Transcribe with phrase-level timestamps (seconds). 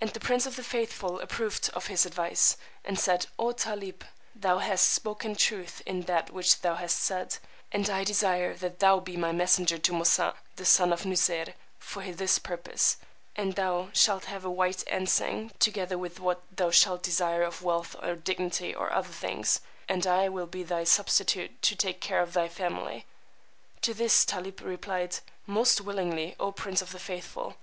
[0.00, 4.02] And the Prince of the Faithful approved of his advice, and said, O Tálib,
[4.32, 7.38] thou has spoken truth in that which thou hast said,
[7.72, 12.04] and I desire that thou be my messenger to Moosà the son of Nuseyr for
[12.12, 12.98] this purpose,
[13.34, 17.96] and thou shalt have a white ensign, together with what thou shalt desire of wealth
[18.00, 22.32] or dignity or other things, and I will be thy substitute to take care of
[22.32, 23.06] thy family.
[23.82, 25.18] To this Tálib replied,
[25.48, 27.56] Most willingly, O Prince of the Faithful.